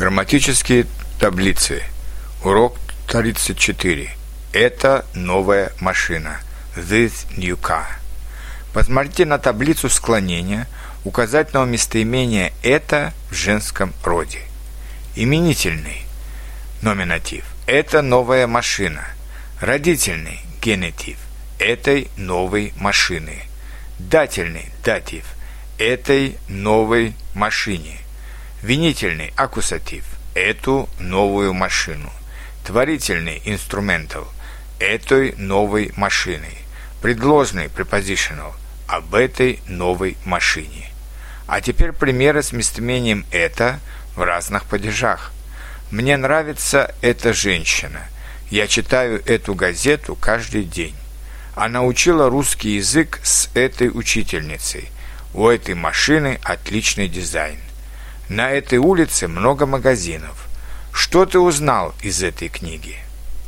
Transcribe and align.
Грамматические 0.00 0.86
таблицы. 1.18 1.82
Урок 2.42 2.78
34. 3.06 4.10
Это 4.54 5.04
новая 5.12 5.72
машина. 5.78 6.40
This 6.74 7.26
new 7.36 7.60
car. 7.60 7.84
Посмотрите 8.72 9.26
на 9.26 9.36
таблицу 9.36 9.90
склонения 9.90 10.66
указательного 11.04 11.66
местоимения 11.66 12.54
«это» 12.62 13.12
в 13.30 13.34
женском 13.34 13.92
роде. 14.02 14.40
Именительный. 15.16 16.06
Номинатив. 16.80 17.44
Это 17.66 18.00
новая 18.00 18.46
машина. 18.46 19.04
Родительный. 19.60 20.40
Генетив. 20.62 21.18
Этой 21.58 22.08
новой 22.16 22.72
машины. 22.78 23.42
Дательный. 23.98 24.70
Датив. 24.82 25.26
Этой 25.76 26.38
новой 26.48 27.14
машине 27.34 28.00
Винительный 28.62 29.32
аккусатив– 29.36 30.04
эту 30.34 30.86
новую 30.98 31.54
машину. 31.54 32.12
Творительный 32.62 33.40
инструментал– 33.46 34.28
этой 34.78 35.32
новой 35.38 35.94
машины. 35.96 36.58
Предложный 37.00 37.68
prepositional– 37.68 38.52
об 38.86 39.14
этой 39.14 39.60
новой 39.66 40.18
машине. 40.26 40.90
А 41.46 41.62
теперь 41.62 41.92
примеры 41.92 42.42
с 42.42 42.52
местоимением 42.52 43.24
«это» 43.30 43.80
в 44.14 44.22
разных 44.22 44.66
падежах. 44.66 45.32
Мне 45.90 46.18
нравится 46.18 46.94
эта 47.00 47.32
женщина. 47.32 48.08
Я 48.50 48.66
читаю 48.66 49.22
эту 49.24 49.54
газету 49.54 50.14
каждый 50.16 50.64
день. 50.64 50.96
Она 51.54 51.82
учила 51.82 52.28
русский 52.28 52.76
язык 52.76 53.20
с 53.22 53.48
этой 53.54 53.88
учительницей. 53.88 54.90
У 55.32 55.48
этой 55.48 55.74
машины 55.74 56.38
отличный 56.42 57.08
дизайн. 57.08 57.58
На 58.30 58.52
этой 58.52 58.78
улице 58.78 59.26
много 59.26 59.66
магазинов. 59.66 60.46
Что 60.92 61.26
ты 61.26 61.40
узнал 61.40 61.92
из 62.00 62.22
этой 62.22 62.48
книги? 62.48 62.96